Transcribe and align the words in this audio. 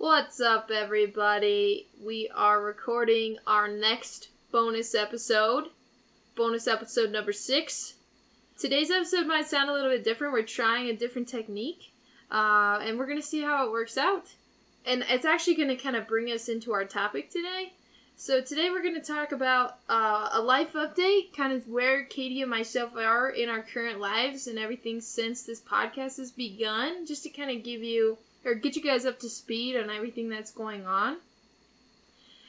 What's 0.00 0.40
up, 0.40 0.70
everybody? 0.70 1.88
We 2.02 2.30
are 2.34 2.62
recording 2.62 3.36
our 3.46 3.68
next 3.68 4.28
bonus 4.50 4.94
episode, 4.94 5.64
bonus 6.34 6.66
episode 6.66 7.10
number 7.10 7.34
six. 7.34 7.96
Today's 8.58 8.90
episode 8.90 9.26
might 9.26 9.46
sound 9.46 9.68
a 9.68 9.74
little 9.74 9.90
bit 9.90 10.02
different. 10.02 10.32
We're 10.32 10.42
trying 10.42 10.88
a 10.88 10.96
different 10.96 11.28
technique, 11.28 11.92
uh, 12.32 12.80
and 12.82 12.98
we're 12.98 13.04
going 13.04 13.20
to 13.20 13.26
see 13.26 13.42
how 13.42 13.66
it 13.66 13.72
works 13.72 13.98
out. 13.98 14.28
And 14.86 15.04
it's 15.06 15.26
actually 15.26 15.56
going 15.56 15.68
to 15.68 15.76
kind 15.76 15.96
of 15.96 16.08
bring 16.08 16.32
us 16.32 16.48
into 16.48 16.72
our 16.72 16.86
topic 16.86 17.28
today. 17.28 17.74
So, 18.16 18.40
today 18.40 18.70
we're 18.70 18.82
going 18.82 18.98
to 18.98 19.02
talk 19.02 19.32
about 19.32 19.80
uh, 19.90 20.30
a 20.32 20.40
life 20.40 20.72
update, 20.72 21.36
kind 21.36 21.52
of 21.52 21.68
where 21.68 22.04
Katie 22.04 22.40
and 22.40 22.50
myself 22.50 22.96
are 22.96 23.28
in 23.28 23.50
our 23.50 23.60
current 23.60 24.00
lives 24.00 24.46
and 24.46 24.58
everything 24.58 25.02
since 25.02 25.42
this 25.42 25.60
podcast 25.60 26.16
has 26.16 26.30
begun, 26.30 27.04
just 27.04 27.22
to 27.24 27.28
kind 27.28 27.50
of 27.50 27.62
give 27.62 27.82
you 27.82 28.16
or 28.44 28.54
get 28.54 28.76
you 28.76 28.82
guys 28.82 29.04
up 29.04 29.18
to 29.20 29.28
speed 29.28 29.76
on 29.76 29.90
everything 29.90 30.28
that's 30.28 30.50
going 30.50 30.86
on. 30.86 31.18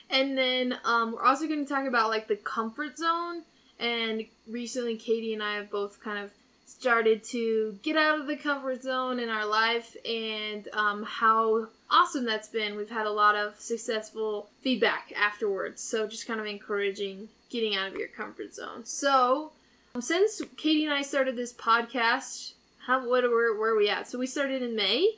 And 0.09 0.38
then 0.38 0.77
um, 0.84 1.13
we're 1.13 1.23
also 1.23 1.48
going 1.48 1.65
to 1.65 1.73
talk 1.73 1.88
about 1.88 2.09
like 2.09 2.27
the 2.27 2.35
comfort 2.35 2.98
zone. 2.98 3.43
And 3.79 4.25
recently, 4.48 4.95
Katie 4.95 5.34
and 5.34 5.41
I 5.41 5.55
have 5.55 5.71
both 5.71 6.01
kind 6.03 6.20
of 6.20 6.31
started 6.65 7.23
to 7.23 7.77
get 7.84 7.95
out 7.98 8.20
of 8.20 8.27
the 8.27 8.35
comfort 8.35 8.84
zone 8.84 9.20
in 9.20 9.29
our 9.29 9.45
life 9.45 9.95
and 10.05 10.67
um, 10.73 11.03
how 11.03 11.67
awesome 11.89 12.26
that's 12.26 12.48
been. 12.48 12.76
We've 12.76 12.89
had 12.89 13.05
a 13.05 13.12
lot 13.12 13.35
of 13.35 13.59
successful 13.59 14.49
feedback 14.62 15.13
afterwards. 15.15 15.81
So, 15.81 16.07
just 16.07 16.27
kind 16.27 16.39
of 16.39 16.45
encouraging 16.45 17.29
getting 17.49 17.76
out 17.76 17.91
of 17.91 17.95
your 17.95 18.07
comfort 18.07 18.53
zone. 18.53 18.85
So, 18.85 19.51
um, 19.95 20.01
since 20.01 20.41
Katie 20.57 20.85
and 20.85 20.93
I 20.93 21.01
started 21.01 21.35
this 21.35 21.53
podcast, 21.53 22.53
how 22.85 23.07
what 23.07 23.23
where, 23.23 23.57
where 23.57 23.73
are 23.73 23.77
we 23.77 23.89
at? 23.89 24.07
So, 24.07 24.17
we 24.17 24.27
started 24.27 24.62
in 24.62 24.76
May. 24.76 25.15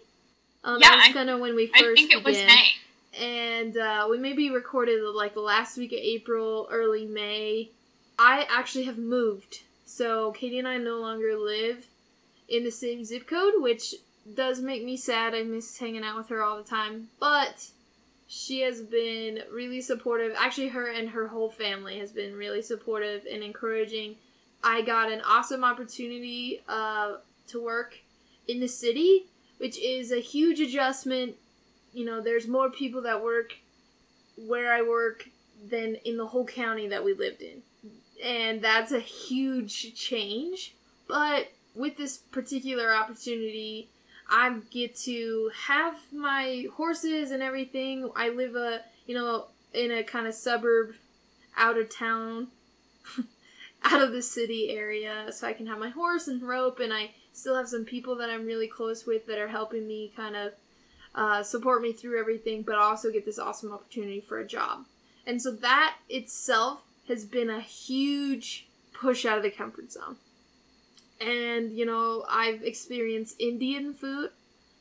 Um, 0.63 0.80
Yeah, 0.80 0.90
that 0.90 0.95
was 0.98 1.05
I- 1.09 1.13
kind 1.13 1.30
of 1.30 1.40
when 1.40 1.55
we 1.55 1.67
first 1.67 1.84
I 1.84 1.94
think 1.95 2.12
it 2.13 2.23
was 2.23 2.38
May. 2.38 2.67
and 3.17 3.77
uh, 3.77 4.08
we 4.09 4.17
maybe 4.17 4.49
recorded 4.49 5.02
like 5.03 5.34
the 5.34 5.41
last 5.41 5.77
week 5.77 5.91
of 5.91 6.00
April, 6.00 6.67
early 6.72 7.05
May. 7.05 7.70
I 8.17 8.47
actually 8.50 8.83
have 8.86 8.97
moved, 8.97 9.64
so 9.86 10.31
Katie 10.31 10.59
and 10.59 10.67
I 10.67 10.78
no 10.78 10.97
longer 11.00 11.36
live 11.38 11.88
in 12.47 12.64
the 12.64 12.72
same 12.72 13.03
zip 13.03 13.28
code, 13.28 13.55
which 13.58 13.95
does 14.36 14.61
make 14.61 14.83
me 14.86 14.95
sad. 14.95 15.33
I 15.36 15.44
miss 15.44 15.78
hanging 15.78 16.03
out 16.03 16.17
with 16.17 16.30
her 16.30 16.44
all 16.44 16.55
the 16.58 16.64
time, 16.64 17.09
but 17.20 17.67
she 18.27 18.61
has 18.61 18.81
been 18.81 19.39
really 19.52 19.81
supportive. 19.81 20.33
Actually, 20.38 20.70
her 20.70 20.88
and 20.89 21.09
her 21.09 21.27
whole 21.27 21.50
family 21.50 22.00
has 22.00 22.11
been 22.11 22.36
really 22.36 22.61
supportive 22.61 23.23
and 23.30 23.44
encouraging. 23.44 24.16
I 24.64 24.81
got 24.81 25.11
an 25.11 25.22
awesome 25.25 25.64
opportunity 25.64 26.61
uh, 26.70 27.16
to 27.48 27.61
work 27.61 28.00
in 28.48 28.59
the 28.59 28.67
city, 28.67 29.25
which 29.64 29.80
is 29.80 30.11
a 30.11 30.19
huge 30.19 30.59
adjustment 30.59 31.36
you 31.94 32.06
know, 32.06 32.19
there's 32.19 32.47
more 32.47 32.69
people 32.69 33.03
that 33.03 33.23
work 33.23 33.58
where 34.36 34.73
I 34.73 34.81
work 34.81 35.30
than 35.70 35.95
in 36.03 36.17
the 36.17 36.28
whole 36.28 36.45
county 36.45 36.88
that 36.88 37.05
we 37.05 37.14
lived 37.14 37.42
in. 37.42 37.61
And 38.23 38.61
that's 38.61 38.92
a 38.92 39.00
huge 39.00 39.94
change. 39.95 40.75
But 41.08 41.52
with 41.75 41.97
this 41.97 42.17
particular 42.17 42.94
opportunity, 42.94 43.89
I 44.30 44.58
get 44.72 44.95
to 45.02 45.52
have 45.67 45.95
my 46.11 46.67
horses 46.75 47.31
and 47.31 47.44
everything. 47.44 48.09
I 48.16 48.30
live 48.30 48.55
a, 48.55 48.81
you 49.05 49.14
know, 49.14 49.48
in 49.73 49.92
a 49.92 50.03
kind 50.03 50.27
of 50.27 50.33
suburb 50.33 50.95
out 51.55 51.77
of 51.77 51.95
town, 51.95 52.48
out 53.83 54.02
of 54.02 54.11
the 54.11 54.22
city 54.22 54.70
area, 54.72 55.31
so 55.31 55.48
I 55.48 55.53
can 55.53 55.67
have 55.67 55.77
my 55.77 55.89
horse 55.89 56.27
and 56.27 56.42
rope 56.42 56.80
and 56.80 56.92
I 56.94 57.11
still 57.34 57.56
have 57.56 57.67
some 57.67 57.86
people 57.86 58.16
that 58.17 58.30
I'm 58.30 58.45
really 58.45 58.67
close 58.67 59.06
with 59.06 59.26
that 59.28 59.39
are 59.39 59.48
helping 59.48 59.88
me 59.88 60.14
kind 60.16 60.36
of 60.36 60.53
uh, 61.16 61.44
support 61.44 61.81
me 61.81 61.92
through 61.92 62.20
everything, 62.20 62.62
but 62.64 62.76
also 62.76 63.12
get 63.12 63.26
this 63.26 63.39
awesome 63.39 63.72
opportunity 63.72 64.22
for 64.22 64.39
a 64.39 64.48
job. 64.48 64.86
And 65.26 65.42
so 65.42 65.52
that 65.52 65.95
itself 66.09 66.84
has 67.08 67.26
been 67.26 67.50
a 67.50 67.59
huge 67.59 68.67
push 68.94 69.26
out 69.26 69.38
of 69.38 69.44
the 69.44 69.52
comfort 69.52 69.92
zone. 69.92 70.17
And, 71.20 71.72
you 71.77 71.86
know, 71.86 72.26
I've 72.30 72.64
experienced 72.64 73.39
Indian 73.39 73.93
food. 73.93 74.32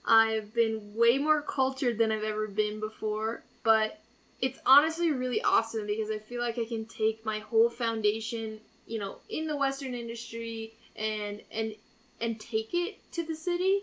I've 0.05 0.55
been 0.55 0.95
way 0.95 1.19
more 1.19 1.43
cultured 1.43 1.99
than 1.99 2.11
I've 2.11 2.25
ever 2.25 2.49
been 2.49 2.81
before. 2.81 3.43
But 3.63 4.01
it's 4.41 4.59
honestly 4.67 5.13
really 5.13 5.43
awesome 5.43 5.87
because 5.87 6.11
I 6.11 6.19
feel 6.19 6.41
like 6.41 6.59
I 6.59 6.65
can 6.65 6.85
take 6.85 7.25
my 7.25 7.39
whole 7.39 7.71
foundation, 7.71 8.59
you 8.87 8.99
know, 8.99 9.19
in 9.29 9.47
the 9.47 9.57
Western 9.57 9.95
industry 9.95 10.73
and 10.97 11.41
and 11.51 11.75
and 12.23 12.39
take 12.41 12.71
it 12.73 13.11
to 13.13 13.25
the 13.25 13.35
city 13.35 13.83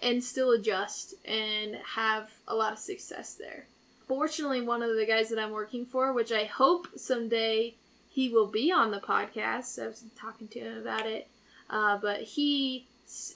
and 0.00 0.24
still 0.24 0.52
adjust 0.52 1.14
and 1.26 1.76
have 1.96 2.30
a 2.48 2.54
lot 2.54 2.72
of 2.72 2.78
success 2.78 3.34
there. 3.34 3.66
Fortunately, 4.06 4.60
one 4.60 4.82
of 4.82 4.96
the 4.96 5.04
guys 5.06 5.28
that 5.28 5.38
I'm 5.38 5.50
working 5.50 5.84
for, 5.84 6.12
which 6.12 6.32
I 6.32 6.44
hope 6.44 6.88
someday 6.96 7.74
he 8.08 8.28
will 8.28 8.46
be 8.46 8.72
on 8.72 8.90
the 8.90 9.00
podcast, 9.00 9.82
I 9.82 9.88
was 9.88 10.04
talking 10.18 10.48
to 10.48 10.60
him 10.60 10.78
about 10.78 11.06
it, 11.06 11.28
uh, 11.68 11.98
but 11.98 12.22
he 12.22 12.86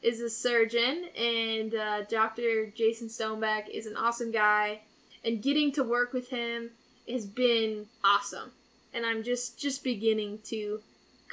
is 0.02 0.20
a 0.20 0.30
surgeon, 0.30 1.06
and 1.16 1.74
uh, 1.74 2.02
Dr. 2.02 2.66
Jason 2.66 3.08
Stoneback 3.08 3.68
is 3.68 3.86
an 3.86 3.96
awesome 3.96 4.30
guy, 4.30 4.80
and 5.24 5.42
getting 5.42 5.72
to 5.72 5.82
work 5.82 6.12
with 6.12 6.30
him 6.30 6.70
has 7.08 7.26
been 7.26 7.86
awesome. 8.02 8.52
And 8.92 9.04
I'm 9.04 9.24
just 9.24 9.58
just 9.58 9.82
beginning 9.82 10.38
to 10.44 10.80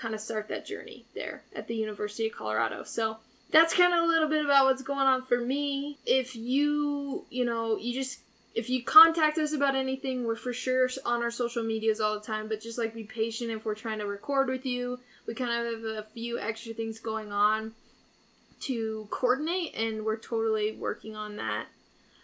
kind 0.02 0.16
of 0.16 0.22
start 0.22 0.48
that 0.48 0.66
journey 0.66 1.06
there 1.14 1.44
at 1.56 1.68
the 1.68 1.76
University 1.76 2.28
of 2.28 2.34
Colorado. 2.34 2.84
So 2.84 3.18
that's 3.52 3.74
kind 3.74 3.94
of 3.94 4.04
a 4.04 4.08
little 4.08 4.30
bit 4.30 4.44
about 4.44 4.66
what's 4.66 4.82
going 4.82 5.08
on 5.08 5.24
for 5.24 5.40
me. 5.40 6.00
If 6.06 6.36
you, 6.36 7.26
you 7.30 7.46
know, 7.46 7.78
you 7.78 7.94
just 7.94 8.20
if 8.54 8.70
you 8.70 8.84
contact 8.84 9.38
us 9.38 9.54
about 9.54 9.76
anything, 9.76 10.26
we're 10.26 10.36
for 10.36 10.52
sure 10.52 10.90
on 11.06 11.22
our 11.22 11.32
social 11.32 11.64
medias 11.64 12.02
all 12.02 12.16
the 12.16 12.26
time, 12.26 12.50
but 12.50 12.60
just 12.60 12.78
like 12.78 12.94
be 12.94 13.04
patient 13.04 13.50
if 13.50 13.64
we're 13.64 13.76
trying 13.76 14.00
to 14.00 14.06
record 14.06 14.50
with 14.50 14.66
you. 14.66 15.00
We 15.26 15.36
kind 15.36 15.52
of 15.52 15.74
have 15.74 15.84
a 15.84 16.04
few 16.04 16.40
extra 16.40 16.74
things 16.74 17.00
going 17.00 17.32
on 17.32 17.74
to 18.62 19.08
coordinate 19.10 19.76
and 19.76 20.04
we're 20.04 20.18
totally 20.18 20.74
working 20.74 21.16
on 21.16 21.38
that. 21.38 21.68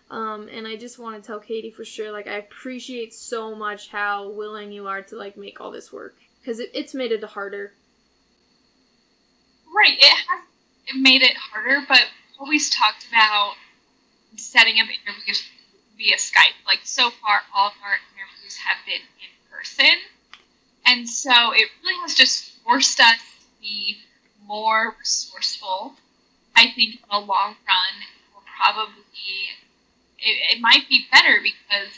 Um, 0.10 0.48
and 0.52 0.66
I 0.68 0.76
just 0.78 1.00
want 1.00 1.22
to 1.22 1.26
tell 1.26 1.40
Katie 1.40 1.72
for 1.72 1.84
sure, 1.84 2.12
like, 2.12 2.28
I 2.28 2.38
appreciate 2.38 3.14
so 3.14 3.54
much 3.54 3.90
how 3.90 4.30
willing 4.30 4.72
you 4.72 4.88
are 4.88 5.02
to, 5.02 5.18
like, 5.18 5.36
make 5.36 5.60
all 5.60 5.72
this 5.72 5.92
work. 5.92 6.16
Because 6.48 6.62
it, 6.62 6.72
it's 6.74 6.94
made 6.94 7.12
it 7.12 7.22
harder. 7.26 7.74
Right. 9.76 9.98
It 10.00 10.18
has 10.30 10.40
it 10.88 10.96
made 10.96 11.22
it 11.22 11.36
harder, 11.36 11.86
but 11.90 12.04
always 12.40 12.70
talked 12.70 13.06
about 13.10 13.56
setting 14.38 14.80
up 14.80 14.88
interviews 14.88 15.44
via 15.98 16.16
Skype. 16.16 16.56
Like 16.66 16.80
so 16.84 17.10
far, 17.10 17.42
all 17.54 17.68
of 17.68 17.74
our 17.84 17.98
interviews 18.16 18.56
have 18.64 18.78
been 18.86 19.04
in 19.20 19.52
person, 19.52 20.00
and 20.86 21.10
so 21.10 21.52
it 21.52 21.68
really 21.84 22.00
has 22.00 22.14
just 22.14 22.54
forced 22.64 23.02
us 23.02 23.18
to 23.18 23.46
be 23.60 23.98
more 24.46 24.96
resourceful. 24.98 25.96
I 26.56 26.72
think 26.74 26.94
in 26.94 27.00
the 27.12 27.18
long 27.18 27.58
run, 27.68 27.96
we'll 28.32 28.44
probably 28.58 28.96
it, 30.18 30.56
it 30.56 30.62
might 30.62 30.88
be 30.88 31.08
better 31.12 31.42
because 31.44 31.92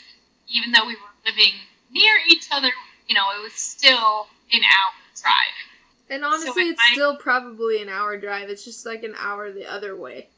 even 0.48 0.72
though 0.72 0.88
we 0.88 0.96
were 0.96 1.14
living 1.24 1.54
near 1.92 2.16
each 2.28 2.48
other, 2.50 2.72
you 3.06 3.14
know, 3.14 3.26
it 3.38 3.42
was 3.44 3.52
still 3.52 4.26
an 4.52 4.60
hour 4.62 4.92
drive. 5.20 5.56
And 6.08 6.24
honestly, 6.24 6.64
it 6.64 6.70
it's 6.72 6.78
might- 6.78 6.94
still 6.94 7.16
probably 7.16 7.80
an 7.82 7.88
hour 7.88 8.16
drive. 8.16 8.48
It's 8.50 8.64
just 8.64 8.84
like 8.84 9.02
an 9.02 9.14
hour 9.18 9.52
the 9.52 9.70
other 9.70 9.94
way. 9.96 10.28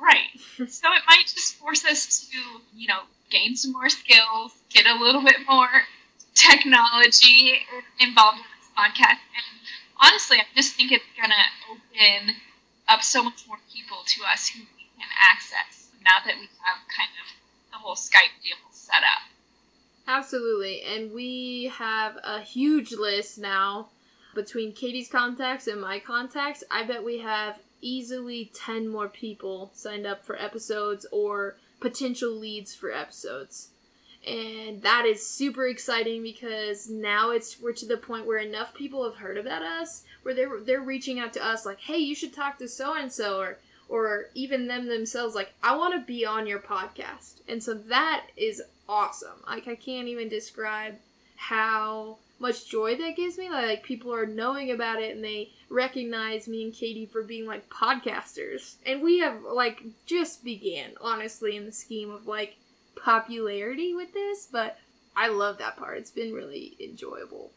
Right. 0.00 0.28
so 0.56 0.64
it 0.92 1.02
might 1.08 1.26
just 1.26 1.54
force 1.56 1.84
us 1.84 2.28
to, 2.30 2.38
you 2.76 2.88
know, 2.88 3.00
gain 3.30 3.56
some 3.56 3.72
more 3.72 3.88
skills, 3.88 4.52
get 4.70 4.86
a 4.86 4.94
little 4.94 5.22
bit 5.22 5.36
more 5.48 5.68
technology 6.34 7.54
involved 8.00 8.38
in 8.38 8.44
this 8.58 8.70
podcast. 8.76 9.18
And 9.34 9.46
honestly, 10.00 10.38
I 10.38 10.44
just 10.54 10.74
think 10.74 10.92
it's 10.92 11.04
going 11.16 11.30
to 11.30 11.44
open 11.70 12.34
up 12.88 13.02
so 13.02 13.22
much 13.22 13.46
more 13.46 13.58
people 13.72 13.98
to 14.06 14.22
us 14.32 14.48
who 14.48 14.60
we 14.60 14.84
can 14.98 15.08
access 15.20 15.90
now 16.02 16.24
that 16.24 16.34
we 16.38 16.48
have 16.62 16.78
kind 16.88 17.10
of 17.20 17.26
the 17.72 17.78
whole 17.78 17.94
Skype 17.96 18.32
deal. 18.42 18.56
Absolutely. 20.28 20.82
And 20.82 21.14
we 21.14 21.72
have 21.74 22.18
a 22.22 22.42
huge 22.42 22.92
list 22.92 23.38
now 23.38 23.88
between 24.34 24.74
Katie's 24.74 25.08
contacts 25.08 25.66
and 25.66 25.80
my 25.80 25.98
contacts. 25.98 26.62
I 26.70 26.82
bet 26.82 27.02
we 27.02 27.20
have 27.20 27.60
easily 27.80 28.50
10 28.54 28.88
more 28.88 29.08
people 29.08 29.70
signed 29.72 30.06
up 30.06 30.26
for 30.26 30.36
episodes 30.36 31.06
or 31.10 31.56
potential 31.80 32.30
leads 32.30 32.74
for 32.74 32.92
episodes. 32.92 33.70
And 34.26 34.82
that 34.82 35.06
is 35.06 35.26
super 35.26 35.66
exciting 35.66 36.22
because 36.22 36.90
now 36.90 37.30
it's 37.30 37.58
we're 37.58 37.72
to 37.72 37.86
the 37.86 37.96
point 37.96 38.26
where 38.26 38.36
enough 38.36 38.74
people 38.74 39.04
have 39.04 39.20
heard 39.20 39.38
about 39.38 39.62
us 39.62 40.02
where 40.24 40.34
they're 40.34 40.60
they're 40.60 40.82
reaching 40.82 41.18
out 41.18 41.32
to 41.34 41.42
us 41.42 41.64
like, 41.64 41.80
"Hey, 41.80 41.96
you 41.96 42.14
should 42.14 42.34
talk 42.34 42.58
to 42.58 42.68
so 42.68 42.94
and 42.94 43.10
so," 43.10 43.38
or 43.38 43.58
or 43.88 44.26
even 44.34 44.66
them 44.66 44.88
themselves 44.88 45.34
like, 45.34 45.54
"I 45.62 45.74
want 45.74 45.94
to 45.94 46.00
be 46.00 46.26
on 46.26 46.46
your 46.46 46.58
podcast." 46.58 47.40
And 47.48 47.62
so 47.62 47.72
that 47.72 48.26
is 48.36 48.60
awesome. 48.88 49.42
Like 49.46 49.68
I 49.68 49.74
can't 49.74 50.08
even 50.08 50.28
describe 50.28 50.96
how 51.36 52.18
much 52.38 52.68
joy 52.68 52.96
that 52.96 53.16
gives 53.16 53.38
me. 53.38 53.50
Like 53.50 53.82
people 53.82 54.12
are 54.14 54.26
knowing 54.26 54.70
about 54.70 55.02
it 55.02 55.14
and 55.14 55.24
they 55.24 55.50
recognize 55.68 56.48
me 56.48 56.64
and 56.64 56.72
Katie 56.72 57.06
for 57.06 57.22
being 57.22 57.46
like 57.46 57.68
podcasters. 57.68 58.76
And 58.86 59.02
we 59.02 59.18
have 59.18 59.42
like 59.42 59.82
just 60.06 60.44
began, 60.44 60.92
honestly, 61.00 61.56
in 61.56 61.66
the 61.66 61.72
scheme 61.72 62.10
of 62.10 62.26
like 62.26 62.56
popularity 62.96 63.94
with 63.94 64.12
this, 64.12 64.48
but 64.50 64.78
I 65.16 65.28
love 65.28 65.58
that 65.58 65.76
part. 65.76 65.98
It's 65.98 66.10
been 66.10 66.32
really 66.32 66.76
enjoyable. 66.80 67.50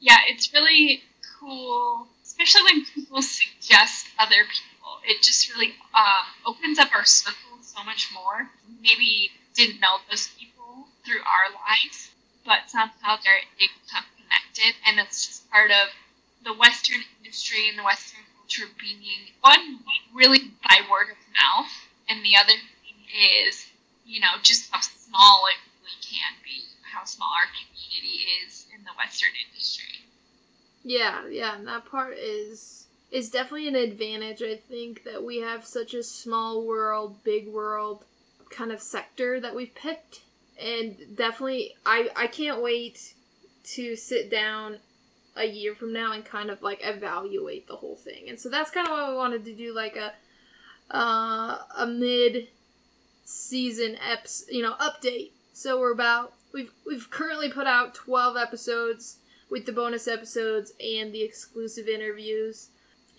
Yeah, 0.00 0.18
it's 0.28 0.52
really 0.52 1.02
cool, 1.40 2.06
especially 2.22 2.62
when 2.62 2.84
people 2.94 3.22
suggest 3.22 4.06
other 4.18 4.44
people. 4.44 5.00
It 5.04 5.22
just 5.22 5.52
really 5.52 5.74
um, 5.96 6.54
opens 6.54 6.78
up 6.78 6.94
our 6.94 7.04
circle 7.04 7.58
so 7.60 7.82
much 7.84 8.10
more. 8.14 8.48
Maybe 8.80 9.30
didn't 9.54 9.80
know 9.80 9.98
those 10.08 10.28
through 11.08 11.24
our 11.24 11.48
lives, 11.56 12.12
but 12.44 12.68
somehow 12.68 13.16
they're, 13.24 13.40
they 13.56 13.72
become 13.80 14.04
connected, 14.20 14.76
and 14.84 15.00
it's 15.00 15.24
just 15.24 15.48
part 15.48 15.72
of 15.72 15.88
the 16.44 16.52
Western 16.52 17.00
industry 17.16 17.72
and 17.72 17.78
the 17.80 17.88
Western 17.88 18.20
culture 18.36 18.68
being 18.76 19.00
one 19.40 19.80
really 20.12 20.52
by 20.60 20.84
word 20.92 21.08
of 21.08 21.20
mouth, 21.32 21.72
and 22.12 22.20
the 22.20 22.36
other 22.36 22.52
is, 23.08 23.66
you 24.04 24.20
know, 24.20 24.36
just 24.42 24.68
how 24.70 24.80
small 24.80 25.48
it 25.48 25.56
really 25.80 25.96
can 26.04 26.36
be, 26.44 26.60
how 26.84 27.04
small 27.04 27.32
our 27.32 27.48
community 27.56 28.28
is 28.44 28.66
in 28.76 28.84
the 28.84 28.92
Western 29.00 29.32
industry. 29.48 30.04
Yeah, 30.84 31.26
yeah, 31.28 31.56
and 31.56 31.66
that 31.66 31.86
part 31.86 32.18
is 32.18 32.84
is 33.10 33.30
definitely 33.30 33.68
an 33.68 33.74
advantage. 33.74 34.42
I 34.42 34.56
think 34.56 35.04
that 35.04 35.24
we 35.24 35.38
have 35.38 35.64
such 35.64 35.94
a 35.94 36.02
small 36.02 36.62
world, 36.62 37.24
big 37.24 37.48
world 37.48 38.04
kind 38.50 38.70
of 38.70 38.82
sector 38.82 39.40
that 39.40 39.54
we've 39.54 39.74
picked, 39.74 40.20
and 40.58 40.96
definitely, 41.16 41.74
I 41.86 42.10
I 42.16 42.26
can't 42.26 42.62
wait 42.62 43.14
to 43.74 43.96
sit 43.96 44.30
down 44.30 44.78
a 45.36 45.46
year 45.46 45.74
from 45.74 45.92
now 45.92 46.12
and 46.12 46.24
kind 46.24 46.50
of 46.50 46.62
like 46.62 46.80
evaluate 46.82 47.68
the 47.68 47.76
whole 47.76 47.96
thing. 47.96 48.28
And 48.28 48.38
so 48.40 48.48
that's 48.48 48.70
kind 48.70 48.86
of 48.86 48.92
why 48.92 49.08
we 49.08 49.16
wanted 49.16 49.44
to 49.44 49.54
do 49.54 49.74
like 49.74 49.96
a 49.96 50.12
uh, 50.90 51.58
a 51.76 51.86
mid 51.86 52.48
season 53.24 53.96
eps, 53.96 54.42
you 54.50 54.62
know, 54.62 54.74
update. 54.74 55.32
So 55.52 55.78
we're 55.78 55.92
about 55.92 56.32
we've 56.52 56.72
we've 56.86 57.10
currently 57.10 57.50
put 57.50 57.66
out 57.66 57.94
12 57.94 58.36
episodes 58.36 59.18
with 59.50 59.66
the 59.66 59.72
bonus 59.72 60.08
episodes 60.08 60.72
and 60.80 61.12
the 61.12 61.22
exclusive 61.22 61.88
interviews. 61.88 62.68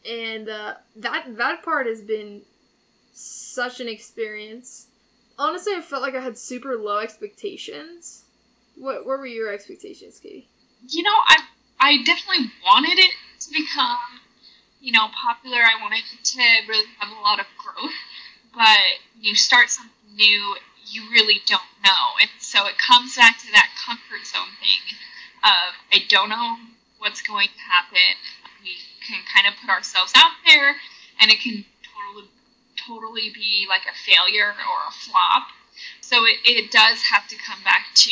And 0.10 0.50
uh, 0.50 0.76
that 0.96 1.38
that 1.38 1.64
part 1.64 1.88
has 1.88 2.02
been 2.02 2.42
such 3.14 3.80
an 3.80 3.88
experience. 3.88 4.88
Honestly, 5.40 5.74
I 5.74 5.80
felt 5.80 6.02
like 6.02 6.16
I 6.16 6.20
had 6.20 6.38
super 6.38 6.76
low 6.76 6.98
expectations. 6.98 8.26
What, 8.76 9.06
what 9.08 9.20
were 9.20 9.26
your 9.26 9.50
expectations, 9.52 10.20
Katie? 10.20 10.50
You 10.90 11.04
know, 11.04 11.16
I 11.28 11.38
I 11.80 12.04
definitely 12.04 12.52
wanted 12.62 13.00
it 13.00 13.12
to 13.40 13.50
become, 13.52 14.20
you 14.82 14.92
know, 14.92 15.08
popular. 15.16 15.60
I 15.60 15.82
wanted 15.82 16.04
it 16.12 16.26
to 16.36 16.44
really 16.68 16.88
have 17.00 17.10
a 17.10 17.22
lot 17.22 17.40
of 17.40 17.46
growth. 17.58 17.96
But 18.54 19.00
you 19.20 19.34
start 19.36 19.70
something 19.70 19.94
new, 20.14 20.58
you 20.86 21.04
really 21.10 21.40
don't 21.48 21.72
know. 21.86 22.20
And 22.20 22.30
so 22.40 22.68
it 22.68 22.76
comes 22.78 23.16
back 23.16 23.40
to 23.40 23.52
that 23.54 23.70
comfort 23.86 24.28
zone 24.28 24.52
thing 24.60 24.84
of 25.44 25.72
I 25.94 26.04
don't 26.10 26.28
know 26.30 26.58
what's 26.98 27.22
going 27.22 27.48
to 27.48 27.64
happen. 27.64 28.20
We 28.62 28.76
can 29.08 29.24
kind 29.34 29.48
of 29.48 29.58
put 29.62 29.70
ourselves 29.70 30.12
out 30.18 30.36
there 30.46 30.76
and 31.22 31.32
it 31.32 31.40
can 31.40 31.64
totally 32.88 33.32
be 33.34 33.66
like 33.68 33.84
a 33.84 33.96
failure 33.96 34.52
or 34.52 34.80
a 34.88 34.94
flop. 34.94 35.50
So 36.02 36.26
it, 36.26 36.38
it 36.44 36.72
does 36.72 37.02
have 37.12 37.28
to 37.28 37.36
come 37.38 37.64
back 37.64 37.88
to 37.96 38.12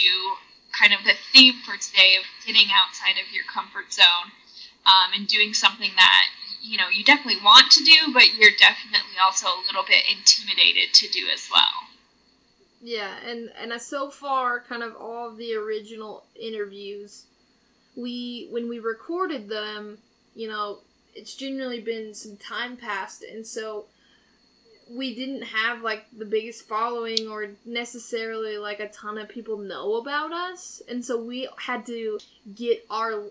kind 0.71 0.93
of 0.93 1.03
the 1.03 1.17
theme 1.33 1.55
for 1.65 1.75
today 1.77 2.15
of 2.17 2.25
getting 2.45 2.69
outside 2.71 3.17
of 3.19 3.33
your 3.33 3.43
comfort 3.45 3.91
zone 3.91 4.31
um, 4.85 5.11
and 5.15 5.27
doing 5.27 5.53
something 5.53 5.91
that 5.95 6.25
you 6.61 6.77
know 6.77 6.89
you 6.89 7.03
definitely 7.03 7.41
want 7.43 7.71
to 7.71 7.83
do, 7.83 8.13
but 8.13 8.33
you're 8.35 8.55
definitely 8.57 9.17
also 9.21 9.47
a 9.47 9.63
little 9.65 9.83
bit 9.83 10.03
intimidated 10.09 10.93
to 10.93 11.07
do 11.09 11.27
as 11.33 11.49
well. 11.51 11.87
Yeah, 12.81 13.15
and 13.25 13.51
and 13.59 13.79
so 13.81 14.09
far, 14.09 14.59
kind 14.59 14.83
of 14.83 14.95
all 14.95 15.29
of 15.29 15.37
the 15.37 15.55
original 15.55 16.23
interviews, 16.39 17.25
we 17.95 18.47
when 18.51 18.69
we 18.69 18.79
recorded 18.79 19.49
them, 19.49 19.97
you 20.35 20.47
know, 20.47 20.79
it's 21.15 21.35
generally 21.35 21.81
been 21.81 22.13
some 22.13 22.37
time 22.37 22.77
passed, 22.77 23.23
and 23.23 23.45
so 23.45 23.85
we 24.89 25.15
didn't 25.15 25.43
have 25.43 25.81
like 25.81 26.05
the 26.15 26.25
biggest 26.25 26.67
following 26.67 27.27
or 27.27 27.49
necessarily 27.65 28.57
like 28.57 28.79
a 28.79 28.89
ton 28.89 29.17
of 29.17 29.29
people 29.29 29.57
know 29.57 29.95
about 29.95 30.31
us. 30.31 30.81
And 30.89 31.03
so 31.03 31.21
we 31.21 31.47
had 31.57 31.85
to 31.87 32.19
get 32.55 32.85
our 32.89 33.23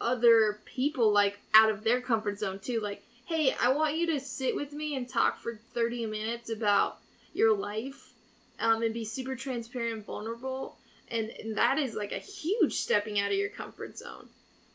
other 0.00 0.58
people 0.64 1.12
like 1.12 1.40
out 1.54 1.70
of 1.70 1.84
their 1.84 2.00
comfort 2.00 2.38
zone 2.38 2.58
too. 2.58 2.80
Like 2.80 3.02
hey 3.32 3.54
i 3.62 3.72
want 3.72 3.96
you 3.96 4.06
to 4.06 4.20
sit 4.20 4.54
with 4.54 4.72
me 4.72 4.96
and 4.96 5.08
talk 5.08 5.38
for 5.38 5.60
30 5.72 6.06
minutes 6.06 6.50
about 6.50 6.98
your 7.32 7.56
life 7.56 8.12
um, 8.58 8.82
and 8.82 8.92
be 8.92 9.04
super 9.04 9.34
transparent 9.34 9.94
and 9.94 10.06
vulnerable. 10.06 10.76
And, 11.10 11.30
and 11.42 11.56
that 11.56 11.78
is 11.78 11.94
like 11.94 12.12
a 12.12 12.18
huge 12.18 12.74
stepping 12.74 13.18
out 13.18 13.32
of 13.32 13.38
your 13.38 13.48
comfort 13.48 13.98
zone 13.98 14.28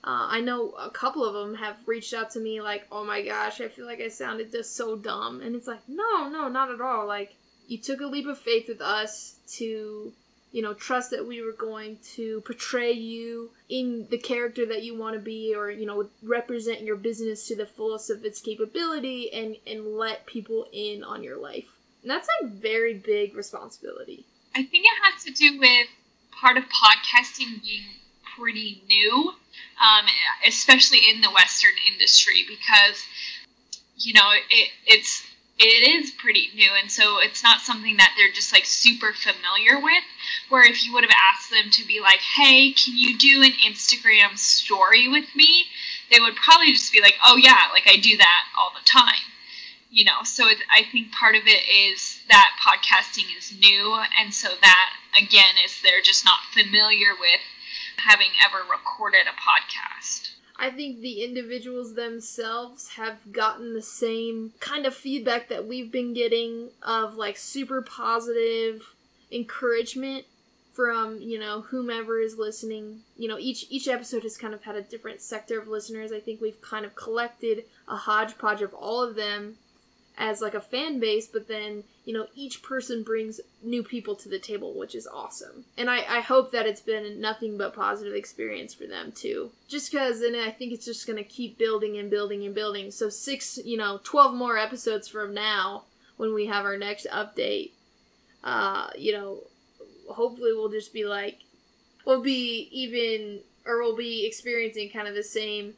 uh, 0.08 0.26
I 0.30 0.40
know 0.40 0.70
a 0.80 0.90
couple 0.90 1.26
of 1.26 1.34
them 1.34 1.56
have 1.56 1.76
reached 1.86 2.14
out 2.14 2.32
to 2.32 2.40
me 2.40 2.62
like, 2.62 2.88
"Oh 2.90 3.04
my 3.04 3.22
gosh, 3.22 3.60
I 3.60 3.68
feel 3.68 3.86
like 3.86 4.00
I 4.00 4.08
sounded 4.08 4.54
just 4.54 4.74
so 4.74 4.96
dumb," 4.96 5.42
and 5.42 5.54
it's 5.54 5.68
like, 5.68 5.82
no, 5.86 6.30
no, 6.30 6.48
not 6.48 6.72
at 6.72 6.80
all. 6.80 7.06
Like 7.06 7.36
you 7.68 7.78
took 7.78 8.00
a 8.00 8.06
leap 8.06 8.26
of 8.26 8.38
faith 8.38 8.70
with 8.70 8.80
us 8.80 9.36
to, 9.58 10.14
you 10.54 10.62
know, 10.62 10.74
trust 10.74 11.12
that 11.12 11.28
we 11.28 11.42
were 11.42 11.52
going 11.52 11.98
to 12.16 12.40
portray 12.46 12.94
you 12.94 13.50
in 13.68 14.08
the 14.10 14.18
character 14.18 14.66
that 14.68 14.82
you 14.82 14.98
want 14.98 15.16
to 15.16 15.20
be, 15.20 15.54
or 15.54 15.70
you 15.70 15.86
know, 15.86 16.08
represent 16.24 16.84
your 16.84 16.96
business 16.96 17.46
to 17.50 17.58
the 17.58 17.66
fullest 17.66 18.10
of 18.10 18.24
its 18.24 18.40
capability, 18.40 19.30
and 19.34 19.58
and 19.68 19.98
let 19.98 20.26
people 20.26 20.68
in 20.72 21.04
on 21.04 21.22
your 21.22 21.38
life. 21.38 21.68
And 22.02 22.10
that's 22.10 22.30
like 22.42 22.54
very 22.54 22.94
big 22.94 23.36
responsibility. 23.36 24.26
I 24.56 24.64
think 24.64 24.86
it 24.86 25.04
has 25.04 25.26
to 25.26 25.34
do 25.34 25.60
with 25.60 25.88
part 26.32 26.56
of 26.56 26.64
podcasting 26.64 27.62
being 27.62 27.84
pretty 28.38 28.82
new, 28.88 29.34
um, 29.82 30.06
especially 30.46 31.00
in 31.10 31.22
the 31.22 31.32
Western 31.32 31.76
industry, 31.92 32.46
because 32.48 33.04
you 33.98 34.14
know 34.14 34.30
it, 34.50 34.70
it's 34.86 35.24
it 35.60 36.04
is 36.04 36.12
pretty 36.12 36.50
new, 36.56 36.72
and 36.80 36.92
so 36.92 37.20
it's 37.20 37.44
not 37.44 37.62
something 37.62 37.98
that 37.98 38.14
they're 38.18 38.32
just 38.32 38.54
like 38.54 38.66
super 38.66 39.14
familiar 39.14 39.84
with. 39.84 40.04
Where 40.50 40.64
if 40.64 40.86
you 40.86 40.94
would 40.94 41.04
have 41.04 41.18
asked 41.34 41.50
them 41.50 41.72
to 41.72 41.88
be 41.88 42.00
like, 42.00 42.20
"Hey, 42.20 42.74
can 42.74 42.96
you 42.96 43.18
do 43.18 43.44
an 43.44 43.54
Instagram 43.66 44.38
story 44.38 45.08
with 45.08 45.36
me?" 45.36 45.66
They 46.12 46.20
would 46.20 46.36
probably 46.36 46.72
just 46.74 46.92
be 46.92 47.02
like, 47.02 47.16
"Oh 47.26 47.38
yeah, 47.38 47.68
like 47.74 47.88
I 47.88 47.98
do 47.98 48.18
that 48.18 48.44
all 48.60 48.72
the 48.72 48.86
time." 48.86 49.34
you 49.90 50.04
know 50.04 50.24
so 50.24 50.48
it, 50.48 50.58
i 50.70 50.84
think 50.92 51.12
part 51.12 51.36
of 51.36 51.44
it 51.46 51.64
is 51.72 52.20
that 52.28 52.52
podcasting 52.60 53.26
is 53.38 53.54
new 53.60 53.98
and 54.20 54.34
so 54.34 54.50
that 54.62 54.90
again 55.18 55.56
is 55.64 55.80
they're 55.82 56.02
just 56.02 56.26
not 56.26 56.40
familiar 56.54 57.16
with 57.20 57.40
having 57.98 58.30
ever 58.44 58.64
recorded 58.70 59.28
a 59.28 59.36
podcast. 59.40 60.32
I 60.60 60.72
think 60.72 61.02
the 61.02 61.24
individuals 61.24 61.94
themselves 61.94 62.90
have 62.90 63.32
gotten 63.32 63.74
the 63.74 63.82
same 63.82 64.54
kind 64.60 64.86
of 64.86 64.96
feedback 64.96 65.50
that 65.50 65.68
we've 65.68 65.92
been 65.92 66.14
getting 66.14 66.70
of 66.82 67.16
like 67.16 67.38
super 67.38 67.82
positive 67.82 68.96
encouragement 69.32 70.26
from, 70.74 71.20
you 71.22 71.40
know, 71.40 71.62
whomever 71.62 72.20
is 72.20 72.38
listening. 72.38 73.02
You 73.16 73.28
know, 73.28 73.38
each 73.38 73.66
each 73.70 73.88
episode 73.88 74.24
has 74.24 74.38
kind 74.38 74.54
of 74.54 74.64
had 74.64 74.76
a 74.76 74.82
different 74.82 75.22
sector 75.22 75.60
of 75.60 75.68
listeners. 75.68 76.12
I 76.12 76.20
think 76.20 76.42
we've 76.42 76.62
kind 76.62 76.86
of 76.86 76.96
collected 76.96 77.66
a 77.88 77.96
hodgepodge 77.96 78.62
of 78.62 78.74
all 78.74 79.04
of 79.04 79.16
them 79.16 79.58
as 80.18 80.42
like 80.42 80.56
a 80.56 80.62
fan 80.62 81.00
base, 81.00 81.28
but 81.28 81.48
then 81.48 81.84
you 82.06 82.14
know 82.14 82.28
each 82.36 82.64
person 82.64 83.04
brings 83.04 83.40
new 83.62 83.84
people 83.84 84.16
to 84.16 84.30
the 84.30 84.40
table, 84.40 84.74
which 84.74 84.96
is 84.96 85.08
awesome. 85.08 85.66
And 85.78 85.90
I, 85.90 85.98
I 85.98 86.20
hope 86.22 86.52
that 86.52 86.66
it's 86.66 86.82
been 86.82 87.22
nothing 87.22 87.58
but 87.58 87.76
positive 87.76 88.14
experience 88.14 88.74
for 88.74 88.88
them 88.88 89.12
too. 89.12 89.52
Just 89.68 89.92
because 89.92 90.22
and 90.22 90.36
I 90.36 90.52
think 90.52 90.74
it's 90.74 90.86
just 90.86 91.06
gonna 91.06 91.24
keep 91.24 91.58
building 91.58 91.98
and 91.98 92.10
building 92.10 92.46
and 92.46 92.56
building. 92.56 92.92
So 92.92 93.10
six, 93.10 93.60
you 93.64 93.78
know, 93.78 94.00
twelve 94.04 94.34
more 94.34 94.58
episodes 94.58 95.08
from 95.08 95.34
now 95.34 95.84
when 96.18 96.34
we 96.34 96.48
have 96.48 96.66
our 96.66 96.78
next 96.78 97.06
update, 97.14 97.72
uh, 98.44 98.88
you 98.98 99.14
know, 99.14 99.44
hopefully 100.10 100.52
we'll 100.54 100.70
just 100.70 100.94
be 100.94 101.06
like, 101.06 101.40
we'll 102.06 102.24
be 102.24 102.68
even 102.72 103.42
or 103.66 103.80
we'll 103.80 103.96
be 103.96 104.26
experiencing 104.26 104.90
kind 104.90 105.08
of 105.08 105.14
the 105.14 105.24
same 105.24 105.74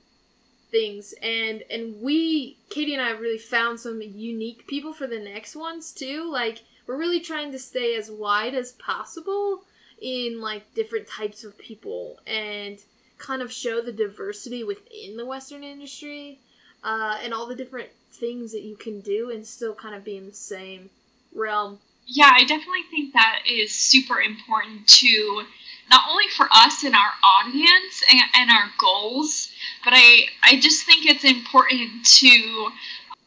things 0.71 1.13
and 1.21 1.63
and 1.69 1.99
we 2.01 2.57
katie 2.69 2.93
and 2.93 3.01
i 3.01 3.09
really 3.11 3.37
found 3.37 3.79
some 3.79 4.01
unique 4.01 4.67
people 4.67 4.93
for 4.93 5.07
the 5.07 5.19
next 5.19 5.55
ones 5.55 5.91
too 5.91 6.29
like 6.31 6.61
we're 6.85 6.97
really 6.97 7.19
trying 7.19 7.51
to 7.51 7.59
stay 7.59 7.95
as 7.95 8.09
wide 8.09 8.53
as 8.55 8.71
possible 8.73 9.61
in 10.01 10.39
like 10.41 10.73
different 10.73 11.07
types 11.07 11.43
of 11.43 11.57
people 11.57 12.19
and 12.25 12.79
kind 13.17 13.41
of 13.41 13.51
show 13.51 13.81
the 13.81 13.91
diversity 13.91 14.63
within 14.63 15.17
the 15.17 15.25
western 15.25 15.63
industry 15.63 16.39
uh, 16.83 17.17
and 17.21 17.33
all 17.33 17.45
the 17.45 17.55
different 17.55 17.89
things 18.11 18.51
that 18.53 18.61
you 18.61 18.75
can 18.75 19.01
do 19.01 19.29
and 19.29 19.45
still 19.45 19.75
kind 19.75 19.93
of 19.93 20.03
be 20.03 20.15
in 20.15 20.25
the 20.25 20.33
same 20.33 20.89
realm. 21.35 21.79
Yeah 22.05 22.31
i 22.33 22.41
definitely 22.41 22.83
think 22.89 23.13
that 23.13 23.41
is 23.47 23.71
super 23.71 24.19
important 24.21 24.87
to 24.87 25.43
not 25.89 26.03
only 26.09 26.27
for 26.35 26.47
us 26.51 26.83
and 26.83 26.95
our 26.95 27.11
audience 27.23 28.03
and, 28.11 28.21
and 28.35 28.49
our 28.51 28.69
goals, 28.79 29.51
but 29.83 29.93
I, 29.95 30.27
I 30.43 30.59
just 30.59 30.85
think 30.85 31.05
it's 31.05 31.23
important 31.23 32.05
to, 32.19 32.27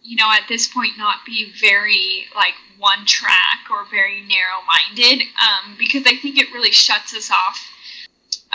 you 0.03 0.17
know, 0.17 0.31
at 0.31 0.49
this 0.49 0.69
point 0.69 0.93
not 0.97 1.25
be 1.27 1.53
very 1.61 2.27
like 2.35 2.55
one 2.79 3.05
track 3.07 3.71
or 3.71 3.85
very 3.91 4.23
narrow 4.23 4.61
minded 4.67 5.23
um, 5.41 5.75
because 5.79 6.03
I 6.07 6.17
think 6.17 6.39
it 6.39 6.53
really 6.53 6.73
shuts 6.73 7.15
us 7.15 7.31
off 7.31 7.69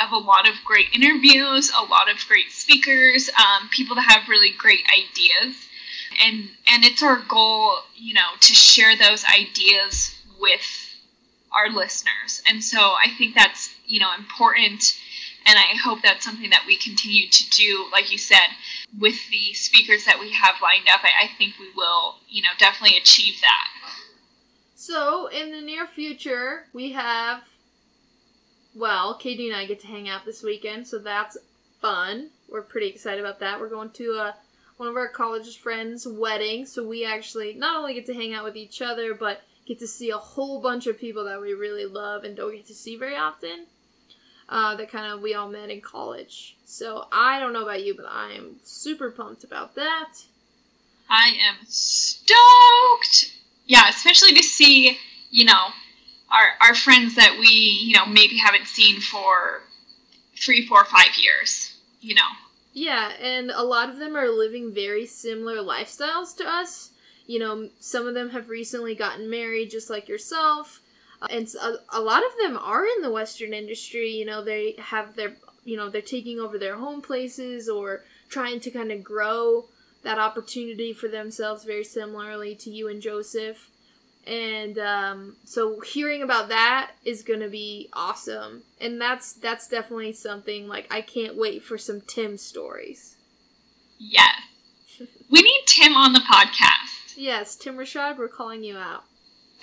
of 0.01 0.11
a 0.11 0.17
lot 0.17 0.47
of 0.47 0.55
great 0.63 0.87
interviews, 0.93 1.71
a 1.77 1.83
lot 1.83 2.09
of 2.09 2.17
great 2.27 2.51
speakers, 2.51 3.29
um, 3.29 3.67
people 3.69 3.95
that 3.95 4.03
have 4.03 4.29
really 4.29 4.51
great 4.57 4.85
ideas. 4.93 5.55
And, 6.23 6.49
and 6.71 6.83
it's 6.83 7.03
our 7.03 7.21
goal, 7.27 7.77
you 7.95 8.13
know, 8.13 8.29
to 8.39 8.53
share 8.53 8.95
those 8.95 9.25
ideas 9.25 10.15
with 10.39 10.86
our 11.51 11.69
listeners. 11.69 12.41
And 12.47 12.63
so 12.63 12.79
I 12.79 13.09
think 13.17 13.35
that's, 13.35 13.73
you 13.85 13.99
know, 13.99 14.09
important. 14.17 14.97
And 15.45 15.57
I 15.57 15.77
hope 15.81 15.99
that's 16.03 16.25
something 16.25 16.49
that 16.49 16.63
we 16.67 16.77
continue 16.77 17.29
to 17.29 17.49
do, 17.51 17.85
like 17.91 18.11
you 18.11 18.17
said, 18.17 18.49
with 18.99 19.15
the 19.31 19.53
speakers 19.53 20.03
that 20.05 20.19
we 20.19 20.31
have 20.31 20.55
lined 20.61 20.87
up. 20.91 21.01
I, 21.03 21.25
I 21.25 21.29
think 21.37 21.53
we 21.59 21.71
will, 21.75 22.15
you 22.27 22.41
know, 22.41 22.49
definitely 22.59 22.97
achieve 22.97 23.35
that. 23.41 23.67
So, 24.75 25.27
in 25.27 25.51
the 25.51 25.61
near 25.61 25.87
future, 25.87 26.65
we 26.73 26.91
have, 26.91 27.43
well, 28.75 29.15
Katie 29.15 29.47
and 29.47 29.55
I 29.55 29.65
get 29.65 29.79
to 29.81 29.87
hang 29.87 30.07
out 30.07 30.25
this 30.25 30.43
weekend, 30.43 30.87
so 30.87 30.99
that's 30.99 31.37
fun. 31.81 32.29
We're 32.47 32.61
pretty 32.61 32.87
excited 32.87 33.19
about 33.19 33.39
that. 33.39 33.59
We're 33.59 33.69
going 33.69 33.89
to 33.91 34.11
a, 34.11 34.35
one 34.77 34.87
of 34.87 34.95
our 34.95 35.07
college 35.07 35.57
friends' 35.57 36.05
wedding, 36.07 36.65
so 36.65 36.87
we 36.87 37.05
actually 37.05 37.53
not 37.53 37.77
only 37.77 37.95
get 37.95 38.05
to 38.07 38.13
hang 38.13 38.33
out 38.33 38.43
with 38.43 38.55
each 38.55 38.81
other, 38.81 39.13
but 39.13 39.41
get 39.67 39.79
to 39.79 39.87
see 39.87 40.09
a 40.09 40.17
whole 40.17 40.61
bunch 40.61 40.87
of 40.87 40.97
people 40.97 41.25
that 41.25 41.41
we 41.41 41.53
really 41.53 41.85
love 41.85 42.23
and 42.23 42.35
don't 42.35 42.55
get 42.55 42.67
to 42.67 42.73
see 42.73 42.95
very 42.95 43.15
often. 43.15 43.65
Uh, 44.49 44.75
that 44.75 44.89
kind 44.89 45.11
of 45.11 45.19
we 45.19 45.33
all 45.33 45.49
met 45.49 45.69
in 45.69 45.81
college. 45.81 46.55
So 46.63 47.07
I 47.11 47.37
don't 47.37 47.51
know 47.51 47.63
about 47.63 47.83
you, 47.83 47.93
but 47.93 48.05
I 48.05 48.31
am 48.31 48.55
super 48.63 49.11
pumped 49.11 49.43
about 49.43 49.75
that. 49.75 50.13
I 51.09 51.33
am 51.49 51.55
stoked. 51.67 53.33
Yeah, 53.65 53.89
especially 53.89 54.33
to 54.35 54.43
see, 54.43 54.97
you 55.31 55.43
know, 55.43 55.67
our 56.31 56.51
our 56.69 56.75
friends 56.75 57.15
that 57.15 57.37
we, 57.37 57.49
you 57.49 57.93
know, 57.93 58.05
maybe 58.05 58.37
haven't 58.37 58.67
seen 58.67 59.01
for 59.01 59.63
three, 60.37 60.65
four, 60.65 60.85
five 60.85 61.15
years. 61.21 61.75
You 61.99 62.15
know. 62.15 62.29
Yeah, 62.73 63.11
and 63.21 63.51
a 63.51 63.63
lot 63.63 63.89
of 63.89 63.97
them 63.97 64.15
are 64.15 64.29
living 64.29 64.73
very 64.73 65.05
similar 65.05 65.57
lifestyles 65.57 66.35
to 66.37 66.47
us. 66.47 66.91
You 67.27 67.39
know, 67.39 67.69
some 67.79 68.07
of 68.07 68.13
them 68.13 68.31
have 68.31 68.49
recently 68.49 68.95
gotten 68.95 69.29
married, 69.29 69.69
just 69.69 69.89
like 69.89 70.07
yourself. 70.07 70.81
Uh, 71.21 71.27
and 71.29 71.47
a, 71.61 71.97
a 71.97 72.01
lot 72.01 72.23
of 72.25 72.31
them 72.41 72.57
are 72.57 72.85
in 72.85 73.01
the 73.01 73.11
Western 73.11 73.53
industry. 73.53 74.09
You 74.09 74.25
know, 74.25 74.43
they 74.43 74.75
have 74.79 75.15
their, 75.15 75.35
you 75.63 75.77
know, 75.77 75.89
they're 75.89 76.01
taking 76.01 76.39
over 76.39 76.57
their 76.57 76.77
home 76.77 77.01
places 77.01 77.69
or 77.69 78.03
trying 78.29 78.59
to 78.61 78.71
kind 78.71 78.91
of 78.91 79.03
grow 79.03 79.65
that 80.03 80.19
opportunity 80.19 80.93
for 80.93 81.07
themselves 81.07 81.65
very 81.65 81.83
similarly 81.83 82.55
to 82.55 82.69
you 82.69 82.87
and 82.87 83.01
Joseph. 83.01 83.69
And 84.25 84.77
um, 84.77 85.37
so 85.45 85.79
hearing 85.79 86.21
about 86.21 86.49
that 86.49 86.91
is 87.05 87.23
going 87.23 87.39
to 87.39 87.49
be 87.49 87.89
awesome. 87.93 88.63
And 88.79 88.99
that's 88.99 89.33
that's 89.33 89.67
definitely 89.67 90.11
something 90.11 90.67
like 90.67 90.87
I 90.91 91.01
can't 91.01 91.37
wait 91.37 91.63
for 91.63 91.77
some 91.77 92.01
Tim 92.01 92.37
stories. 92.37 93.15
Yes. 93.97 94.41
we 95.31 95.41
need 95.41 95.63
Tim 95.65 95.93
on 95.93 96.11
the 96.11 96.19
podcast. 96.19 96.96
Yes, 97.17 97.55
Tim 97.55 97.77
Rashad, 97.77 98.19
we're 98.19 98.27
calling 98.27 98.63
you 98.63 98.77
out. 98.77 99.03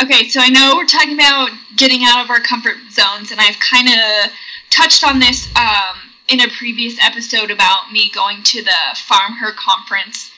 Okay, 0.02 0.28
so 0.28 0.40
I 0.40 0.48
know 0.48 0.74
we're 0.76 0.86
talking 0.86 1.14
about 1.14 1.50
getting 1.76 2.00
out 2.02 2.24
of 2.24 2.28
our 2.28 2.40
comfort 2.40 2.74
zones, 2.90 3.30
and 3.30 3.40
I've 3.40 3.60
kind 3.60 3.86
of 3.86 4.32
touched 4.70 5.04
on 5.04 5.20
this 5.20 5.48
um, 5.54 5.96
in 6.28 6.40
a 6.40 6.48
previous 6.48 6.96
episode 7.00 7.52
about 7.52 7.92
me 7.92 8.10
going 8.12 8.42
to 8.42 8.64
the 8.64 8.76
FarmHer 8.96 9.54
conference 9.54 10.32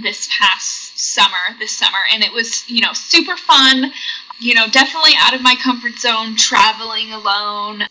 this 0.00 0.28
past 0.38 0.96
summer, 0.96 1.58
this 1.58 1.76
summer, 1.76 1.98
and 2.14 2.22
it 2.22 2.32
was, 2.32 2.64
you 2.70 2.80
know, 2.80 2.92
super 2.92 3.36
fun. 3.36 3.90
You 4.38 4.54
know, 4.54 4.68
definitely 4.68 5.12
out 5.18 5.34
of 5.34 5.42
my 5.42 5.56
comfort 5.60 5.98
zone, 5.98 6.36
traveling 6.36 7.12
alone, 7.12 7.82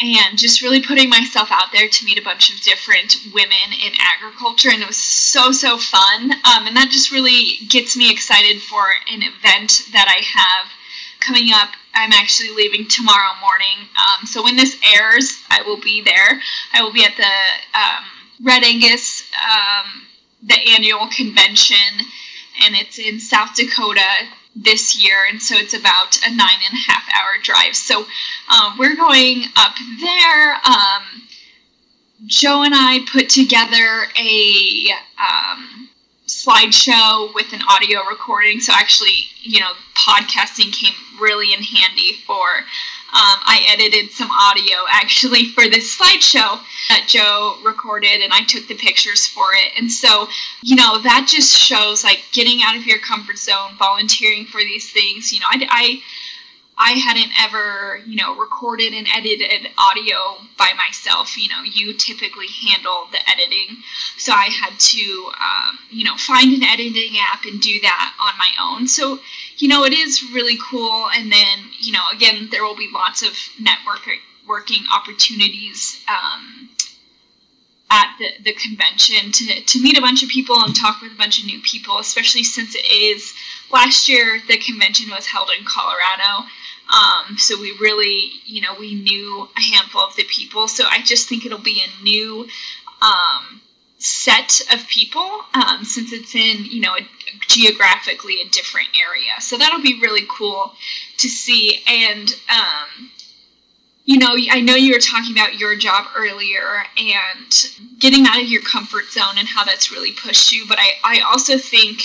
and 0.00 0.36
just 0.36 0.62
really 0.62 0.82
putting 0.82 1.08
myself 1.08 1.48
out 1.50 1.68
there 1.72 1.88
to 1.88 2.04
meet 2.04 2.18
a 2.18 2.24
bunch 2.24 2.52
of 2.52 2.60
different 2.62 3.16
women 3.32 3.70
in 3.84 3.92
agriculture 4.00 4.68
and 4.72 4.82
it 4.82 4.86
was 4.86 4.96
so 4.96 5.52
so 5.52 5.78
fun. 5.78 6.32
Um, 6.32 6.66
and 6.66 6.76
that 6.76 6.88
just 6.90 7.12
really 7.12 7.58
gets 7.68 7.96
me 7.96 8.10
excited 8.10 8.60
for 8.62 8.84
an 9.10 9.22
event 9.22 9.82
that 9.92 10.08
i 10.08 10.22
have 10.38 10.70
coming 11.20 11.52
up. 11.54 11.70
I'm 11.94 12.12
actually 12.12 12.50
leaving 12.50 12.88
tomorrow 12.88 13.32
morning. 13.40 13.88
Um, 13.96 14.26
so 14.26 14.42
when 14.42 14.56
this 14.56 14.76
airs 14.96 15.42
i 15.50 15.62
will 15.62 15.80
be 15.80 16.02
there. 16.02 16.40
I 16.72 16.82
will 16.82 16.92
be 16.92 17.04
at 17.04 17.16
the 17.16 17.78
um, 17.78 18.04
red 18.42 18.64
angus 18.64 19.30
um, 19.38 20.02
the 20.42 20.58
annual 20.74 21.08
convention 21.08 22.06
and 22.64 22.74
it's 22.74 22.98
in 22.98 23.20
south 23.20 23.54
dakota 23.54 24.28
this 24.56 25.02
year, 25.02 25.16
and 25.30 25.42
so 25.42 25.56
it's 25.56 25.74
about 25.74 26.16
a 26.24 26.30
nine 26.30 26.60
and 26.64 26.74
a 26.74 26.92
half 26.92 27.04
hour 27.12 27.40
drive. 27.42 27.74
So 27.74 28.06
um, 28.48 28.78
we're 28.78 28.96
going 28.96 29.44
up 29.56 29.74
there. 30.00 30.54
Um, 30.54 31.22
Joe 32.26 32.62
and 32.62 32.74
I 32.74 33.00
put 33.12 33.28
together 33.28 34.06
a 34.18 34.88
um, 35.18 35.88
slideshow 36.26 37.34
with 37.34 37.52
an 37.52 37.60
audio 37.68 38.00
recording. 38.08 38.60
So 38.60 38.72
actually, 38.74 39.28
you 39.42 39.60
know, 39.60 39.72
podcasting 39.94 40.72
came 40.72 40.94
really 41.20 41.52
in 41.52 41.62
handy 41.62 42.14
for 42.26 42.64
um, 43.14 43.38
I 43.46 43.64
edited 43.68 44.10
some 44.10 44.28
audio 44.28 44.74
actually 44.90 45.46
for 45.46 45.68
this 45.70 45.96
slideshow 45.96 46.58
that 46.88 47.06
Joe 47.06 47.58
recorded, 47.64 48.20
and 48.20 48.32
I 48.32 48.42
took 48.42 48.66
the 48.66 48.74
pictures 48.74 49.24
for 49.24 49.54
it. 49.54 49.70
And 49.78 49.88
so, 49.90 50.28
you 50.62 50.74
know, 50.74 51.00
that 51.00 51.28
just 51.28 51.56
shows 51.56 52.02
like 52.02 52.24
getting 52.32 52.62
out 52.64 52.74
of 52.74 52.84
your 52.86 52.98
comfort 52.98 53.38
zone, 53.38 53.76
volunteering 53.78 54.46
for 54.46 54.58
these 54.58 54.90
things. 54.90 55.32
You 55.32 55.38
know, 55.38 55.46
I, 55.48 55.66
I 55.70 56.02
I 56.76 56.92
hadn't 56.92 57.30
ever, 57.40 58.00
you 58.04 58.16
know, 58.16 58.34
recorded 58.36 58.92
and 58.92 59.06
edited 59.14 59.68
audio 59.78 60.16
by 60.58 60.72
myself. 60.76 61.36
You 61.36 61.48
know, 61.48 61.62
you 61.62 61.94
typically 61.94 62.48
handle 62.66 63.06
the 63.12 63.18
editing. 63.30 63.76
So 64.18 64.32
I 64.32 64.46
had 64.46 64.78
to, 64.78 65.32
um, 65.40 65.78
you 65.90 66.04
know, 66.04 66.16
find 66.16 66.52
an 66.52 66.64
editing 66.64 67.14
app 67.20 67.44
and 67.44 67.60
do 67.60 67.80
that 67.82 68.14
on 68.20 68.38
my 68.38 68.50
own. 68.60 68.88
So, 68.88 69.20
you 69.58 69.68
know, 69.68 69.84
it 69.84 69.92
is 69.92 70.24
really 70.32 70.58
cool. 70.68 71.06
And 71.14 71.30
then, 71.30 71.58
you 71.78 71.92
know, 71.92 72.02
again, 72.12 72.48
there 72.50 72.64
will 72.64 72.76
be 72.76 72.90
lots 72.92 73.22
of 73.22 73.32
networking 73.60 74.18
working 74.46 74.84
opportunities 74.92 76.04
um, 76.08 76.68
at 77.90 78.14
the, 78.18 78.28
the 78.42 78.52
convention 78.54 79.32
to, 79.32 79.60
to 79.62 79.82
meet 79.82 79.96
a 79.96 80.00
bunch 80.00 80.22
of 80.22 80.28
people 80.28 80.56
and 80.62 80.74
talk 80.74 81.00
with 81.00 81.12
a 81.12 81.16
bunch 81.16 81.38
of 81.38 81.46
new 81.46 81.60
people, 81.62 81.98
especially 81.98 82.42
since 82.42 82.74
it 82.74 82.84
is 82.92 83.32
last 83.72 84.08
year 84.08 84.40
the 84.48 84.58
convention 84.58 85.10
was 85.10 85.26
held 85.26 85.50
in 85.56 85.64
Colorado. 85.64 86.46
Um, 86.92 87.38
so 87.38 87.58
we 87.60 87.76
really, 87.80 88.30
you 88.44 88.60
know, 88.60 88.74
we 88.78 88.94
knew 88.94 89.48
a 89.56 89.60
handful 89.60 90.02
of 90.02 90.14
the 90.16 90.24
people. 90.24 90.68
So 90.68 90.84
I 90.88 91.02
just 91.02 91.28
think 91.28 91.46
it'll 91.46 91.58
be 91.58 91.82
a 91.82 92.02
new 92.02 92.46
um, 93.00 93.60
set 93.98 94.60
of 94.72 94.86
people 94.88 95.40
um, 95.54 95.84
since 95.84 96.12
it's 96.12 96.34
in, 96.34 96.64
you 96.66 96.80
know, 96.80 96.94
a, 96.94 97.08
geographically 97.48 98.40
a 98.40 98.48
different 98.50 98.88
area. 99.00 99.40
So 99.40 99.56
that'll 99.56 99.82
be 99.82 99.98
really 100.00 100.26
cool 100.28 100.74
to 101.18 101.28
see. 101.28 101.82
And, 101.86 102.30
um, 102.50 103.10
you 104.04 104.18
know, 104.18 104.36
I 104.50 104.60
know 104.60 104.74
you 104.74 104.92
were 104.92 105.00
talking 105.00 105.32
about 105.32 105.54
your 105.58 105.76
job 105.76 106.06
earlier 106.14 106.84
and 106.98 107.98
getting 107.98 108.26
out 108.26 108.42
of 108.42 108.48
your 108.48 108.62
comfort 108.62 109.06
zone 109.10 109.38
and 109.38 109.48
how 109.48 109.64
that's 109.64 109.90
really 109.90 110.12
pushed 110.12 110.52
you. 110.52 110.66
But 110.68 110.78
I, 110.78 110.92
I 111.02 111.20
also 111.20 111.56
think 111.56 112.02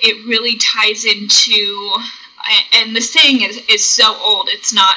it 0.00 0.26
really 0.26 0.58
ties 0.58 1.06
into 1.06 1.96
and 2.74 2.94
the 2.94 3.00
saying 3.00 3.42
is, 3.42 3.60
is 3.68 3.88
so 3.88 4.16
old 4.16 4.48
it's 4.50 4.72
not 4.72 4.96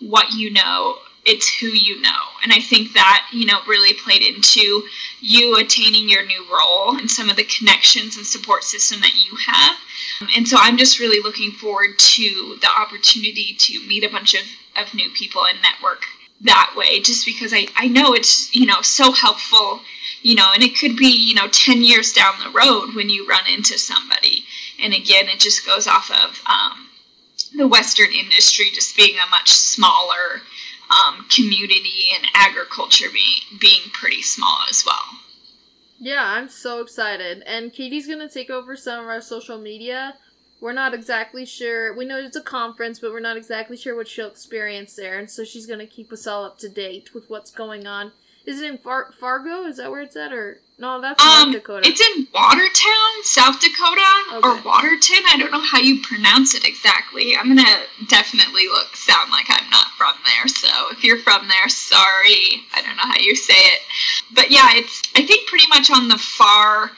what 0.00 0.32
you 0.32 0.50
know 0.50 0.98
it's 1.26 1.48
who 1.58 1.66
you 1.68 2.00
know. 2.02 2.22
And 2.42 2.52
i 2.52 2.60
think 2.60 2.92
that 2.92 3.26
you 3.32 3.46
know 3.46 3.60
really 3.66 3.94
played 3.94 4.22
into 4.22 4.82
you 5.20 5.56
attaining 5.56 6.08
your 6.08 6.24
new 6.26 6.44
role 6.52 6.98
and 6.98 7.10
some 7.10 7.30
of 7.30 7.36
the 7.36 7.44
connections 7.44 8.16
and 8.16 8.26
support 8.26 8.64
system 8.64 9.00
that 9.00 9.14
you 9.14 9.36
have. 9.46 9.76
And 10.36 10.46
so 10.46 10.56
i'm 10.60 10.76
just 10.76 11.00
really 11.00 11.22
looking 11.22 11.52
forward 11.52 11.98
to 11.98 12.58
the 12.60 12.68
opportunity 12.78 13.54
to 13.58 13.86
meet 13.86 14.04
a 14.04 14.10
bunch 14.10 14.34
of, 14.34 14.42
of 14.76 14.92
new 14.94 15.10
people 15.10 15.46
and 15.46 15.58
network 15.62 16.02
that 16.40 16.74
way 16.76 17.00
just 17.00 17.24
because 17.24 17.52
I, 17.54 17.66
I 17.76 17.88
know 17.88 18.12
it's 18.12 18.54
you 18.54 18.66
know 18.66 18.82
so 18.82 19.12
helpful 19.12 19.80
you 20.22 20.34
know 20.34 20.50
and 20.52 20.62
it 20.62 20.76
could 20.78 20.96
be 20.96 21.08
you 21.08 21.34
know 21.34 21.48
10 21.48 21.82
years 21.82 22.12
down 22.12 22.34
the 22.42 22.50
road 22.50 22.94
when 22.94 23.08
you 23.08 23.26
run 23.26 23.44
into 23.48 23.78
somebody 23.78 24.43
and 24.82 24.92
again, 24.92 25.28
it 25.28 25.40
just 25.40 25.66
goes 25.66 25.86
off 25.86 26.10
of 26.10 26.40
um, 26.46 26.88
the 27.56 27.68
Western 27.68 28.12
industry 28.12 28.66
just 28.72 28.96
being 28.96 29.16
a 29.16 29.30
much 29.30 29.50
smaller 29.50 30.42
um, 30.90 31.26
community 31.30 32.08
and 32.14 32.26
agriculture 32.34 33.06
being 33.12 33.58
being 33.60 33.90
pretty 33.92 34.22
small 34.22 34.58
as 34.68 34.84
well. 34.86 35.20
Yeah, 35.98 36.22
I'm 36.22 36.48
so 36.48 36.80
excited. 36.80 37.42
And 37.46 37.72
Katie's 37.72 38.06
gonna 38.06 38.28
take 38.28 38.50
over 38.50 38.76
some 38.76 39.04
of 39.04 39.08
our 39.08 39.20
social 39.20 39.58
media. 39.58 40.14
We're 40.60 40.72
not 40.72 40.94
exactly 40.94 41.44
sure. 41.44 41.94
We 41.94 42.04
know 42.04 42.18
it's 42.18 42.36
a 42.36 42.42
conference, 42.42 42.98
but 42.98 43.12
we're 43.12 43.20
not 43.20 43.36
exactly 43.36 43.76
sure 43.76 43.94
what 43.94 44.08
she'll 44.08 44.28
experience 44.28 44.94
there. 44.96 45.18
And 45.18 45.30
so 45.30 45.44
she's 45.44 45.66
gonna 45.66 45.86
keep 45.86 46.12
us 46.12 46.26
all 46.26 46.44
up 46.44 46.58
to 46.58 46.68
date 46.68 47.14
with 47.14 47.28
what's 47.30 47.50
going 47.50 47.86
on 47.86 48.12
Is 48.46 48.60
it 48.60 48.70
in 48.70 48.78
Far- 48.78 49.12
Fargo? 49.12 49.64
Is 49.64 49.78
that 49.78 49.90
where 49.90 50.02
it's 50.02 50.16
at, 50.16 50.32
or 50.32 50.58
no? 50.78 51.00
That's 51.00 51.22
Um, 51.22 51.50
North 51.52 51.62
Dakota. 51.62 51.88
It's 51.88 52.00
in 52.00 52.28
Watertown, 52.34 53.22
South 53.22 53.58
Dakota, 53.60 54.40
or 54.42 54.60
Waterton. 54.62 55.22
I 55.28 55.36
don't 55.38 55.50
know 55.50 55.60
how 55.62 55.78
you 55.78 56.02
pronounce 56.02 56.54
it 56.54 56.64
exactly. 56.66 57.36
I'm 57.36 57.48
gonna 57.48 57.84
definitely 58.08 58.66
look 58.68 58.94
sound 58.96 59.30
like 59.30 59.46
I'm 59.48 59.70
not 59.70 59.86
from 59.96 60.14
there. 60.26 60.46
So 60.48 60.68
if 60.92 61.02
you're 61.02 61.18
from 61.20 61.48
there, 61.48 61.68
sorry. 61.70 62.64
I 62.74 62.82
don't 62.82 62.96
know 62.96 63.02
how 63.06 63.18
you 63.18 63.34
say 63.34 63.54
it, 63.56 63.80
but 64.32 64.50
yeah, 64.50 64.68
it's 64.74 65.02
I 65.16 65.24
think 65.24 65.48
pretty 65.48 65.66
much 65.68 65.90
on 65.90 66.08
the 66.08 66.18
far 66.18 66.90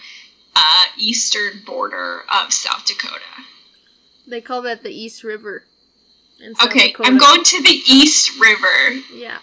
uh, 0.56 0.82
eastern 0.98 1.62
border 1.64 2.22
of 2.32 2.52
South 2.52 2.84
Dakota. 2.86 3.20
they 4.26 4.40
call 4.40 4.62
that 4.62 4.82
the 4.82 4.90
East 4.90 5.22
River. 5.22 5.64
Okay, 6.64 6.88
Dakota. 6.88 7.08
I'm 7.08 7.18
going 7.18 7.44
to 7.44 7.62
the 7.62 7.80
East 7.88 8.38
River. 8.40 8.94
Yeah. 9.14 9.38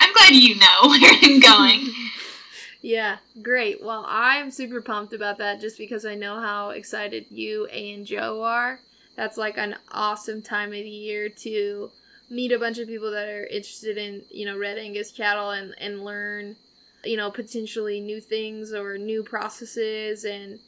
I'm 0.00 0.12
glad 0.12 0.34
you 0.34 0.56
know 0.56 0.80
where 0.82 1.14
I'm 1.22 1.40
going. 1.40 1.92
yeah, 2.82 3.18
great. 3.42 3.82
Well, 3.82 4.04
I'm 4.08 4.50
super 4.50 4.80
pumped 4.80 5.12
about 5.12 5.38
that 5.38 5.60
just 5.60 5.78
because 5.78 6.04
I 6.04 6.14
know 6.14 6.40
how 6.40 6.70
excited 6.70 7.26
you 7.30 7.66
and 7.66 8.06
Joe 8.06 8.42
are. 8.42 8.80
That's 9.16 9.36
like 9.36 9.58
an 9.58 9.76
awesome 9.90 10.42
time 10.42 10.68
of 10.68 10.74
the 10.74 10.88
year 10.88 11.28
to 11.28 11.90
meet 12.30 12.52
a 12.52 12.58
bunch 12.58 12.78
of 12.78 12.88
people 12.88 13.10
that 13.10 13.28
are 13.28 13.46
interested 13.46 13.98
in, 13.98 14.22
you 14.30 14.46
know, 14.46 14.56
Red 14.56 14.78
Angus 14.78 15.10
cattle 15.10 15.50
and, 15.50 15.74
and 15.78 16.04
learn, 16.04 16.56
you 17.04 17.16
know, 17.16 17.30
potentially 17.30 18.00
new 18.00 18.20
things 18.20 18.72
or 18.72 18.96
new 18.96 19.22
processes 19.22 20.24
and 20.24 20.60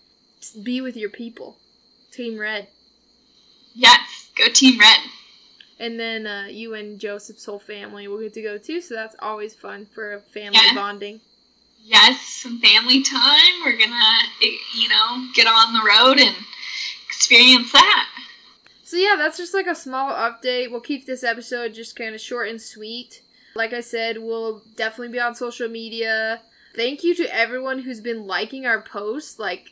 be 0.63 0.81
with 0.81 0.97
your 0.97 1.11
people. 1.11 1.57
Team 2.11 2.39
Red. 2.39 2.69
yes, 3.75 4.31
go 4.37 4.49
Team 4.53 4.79
Red. 4.79 4.99
And 5.83 5.99
then 5.99 6.27
uh, 6.29 6.47
you 6.49 6.75
and 6.75 7.01
Joseph's 7.01 7.45
whole 7.45 7.59
family 7.59 8.07
will 8.07 8.21
get 8.21 8.35
to 8.35 8.43
go 8.43 8.57
too, 8.57 8.81
so 8.81 8.95
that's 8.95 9.17
always 9.19 9.53
fun 9.55 9.87
for 9.93 10.21
family 10.33 10.61
Yeah. 10.63 10.75
bonding. 10.77 11.21
yes, 11.85 12.21
some 12.43 12.61
family 12.61 13.03
time. 13.03 13.53
We're 13.65 13.77
gonna, 13.77 14.19
eh, 14.43 14.57
you 14.77 14.89
know, 14.89 15.27
get 15.35 15.49
on 15.49 15.73
the 15.73 15.83
road 15.85 16.21
and 16.21 16.37
experience 17.09 17.73
that. 17.73 18.07
So 18.85 18.97
yeah, 18.97 19.17
that's 19.19 19.37
just 19.39 19.55
like 19.55 19.67
a 19.67 19.75
small 19.75 20.13
update. 20.13 20.71
We'll 20.71 20.81
keep 20.81 21.05
this 21.07 21.25
episode 21.25 21.75
just 21.75 21.97
kind 21.97 22.15
of 22.15 22.21
short 22.21 22.49
and 22.49 22.61
sweet. 22.63 23.23
Like 23.57 23.73
I 23.73 23.81
said, 23.81 24.19
we'll 24.19 24.63
definitely 24.77 25.13
be 25.13 25.21
on 25.21 25.35
social 25.35 25.69
media. 25.69 26.43
Thank 26.77 27.03
you 27.03 27.15
to 27.17 27.35
everyone 27.35 27.81
who's 27.81 28.01
been 28.01 28.27
liking 28.27 28.65
our 28.67 28.81
posts. 28.81 29.39
Like, 29.39 29.71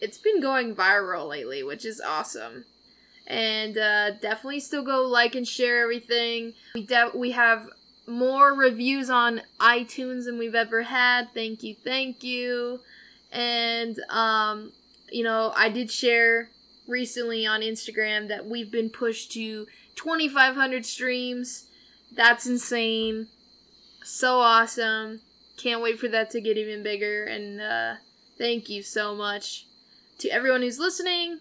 it's 0.00 0.18
been 0.18 0.40
going 0.40 0.74
viral 0.74 1.28
lately, 1.28 1.62
which 1.62 1.84
is 1.84 2.00
awesome. 2.00 2.64
And 3.26 3.78
uh, 3.78 4.10
definitely 4.12 4.60
still 4.60 4.84
go 4.84 5.02
like 5.02 5.34
and 5.34 5.46
share 5.46 5.82
everything. 5.82 6.54
We 6.74 6.82
de- 6.84 7.12
we 7.14 7.30
have 7.32 7.68
more 8.06 8.52
reviews 8.52 9.08
on 9.08 9.42
iTunes 9.60 10.24
than 10.24 10.38
we've 10.38 10.54
ever 10.54 10.82
had. 10.82 11.32
Thank 11.32 11.62
you, 11.62 11.74
thank 11.84 12.24
you. 12.24 12.80
And 13.30 13.98
um, 14.10 14.72
you 15.10 15.22
know, 15.22 15.52
I 15.54 15.68
did 15.68 15.90
share 15.90 16.50
recently 16.86 17.46
on 17.46 17.60
Instagram 17.60 18.28
that 18.28 18.46
we've 18.46 18.70
been 18.70 18.90
pushed 18.90 19.32
to 19.32 19.66
2,500 19.94 20.84
streams. 20.84 21.66
That's 22.14 22.46
insane. 22.46 23.28
So 24.04 24.38
awesome. 24.38 25.20
Can't 25.56 25.82
wait 25.82 25.98
for 25.98 26.08
that 26.08 26.30
to 26.30 26.40
get 26.40 26.58
even 26.58 26.82
bigger. 26.82 27.24
And 27.24 27.60
uh, 27.60 27.94
thank 28.36 28.68
you 28.68 28.82
so 28.82 29.14
much 29.14 29.66
to 30.18 30.28
everyone 30.28 30.62
who's 30.62 30.78
listening. 30.78 31.40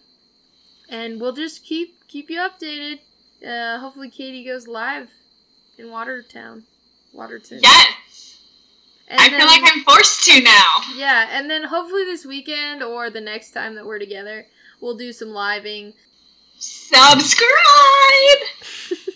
And 0.92 1.20
we'll 1.22 1.34
just 1.34 1.64
keep 1.64 2.08
keep 2.08 2.30
you 2.30 2.38
updated. 2.40 3.00
Uh, 3.48 3.80
hopefully, 3.80 4.10
Katie 4.10 4.44
goes 4.46 4.68
live 4.68 5.10
in 5.78 5.90
Watertown, 5.90 6.66
Waterton. 7.14 7.60
Yes, 7.64 8.38
And 9.08 9.20
I 9.20 9.30
feel 9.30 9.48
like 9.48 9.62
I'm 9.64 9.84
forced 9.84 10.26
to 10.26 10.42
now. 10.44 10.68
yeah, 10.96 11.28
and 11.32 11.50
then 11.50 11.64
hopefully 11.64 12.04
this 12.04 12.26
weekend 12.26 12.84
or 12.84 13.10
the 13.10 13.22
next 13.22 13.52
time 13.52 13.74
that 13.76 13.86
we're 13.86 13.98
together, 14.00 14.46
we'll 14.80 14.98
do 14.98 15.12
some 15.12 15.30
living. 15.30 15.94
Subscribe. 16.60 17.48